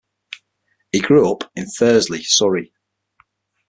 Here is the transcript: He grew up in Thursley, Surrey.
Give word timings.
He 0.91 0.99
grew 0.99 1.31
up 1.31 1.43
in 1.55 1.67
Thursley, 1.67 2.23
Surrey. 2.23 2.73